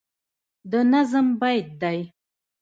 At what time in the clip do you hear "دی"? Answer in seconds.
1.81-1.99